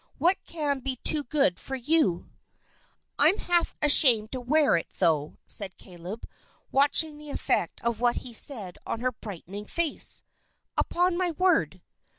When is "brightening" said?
9.11-9.65